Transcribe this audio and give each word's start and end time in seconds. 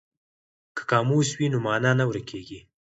که 0.75 0.81
قاموس 0.89 1.29
وي 1.37 1.47
نو 1.53 1.57
مانا 1.65 1.91
نه 1.99 2.05
ورکیږي. 2.09 2.59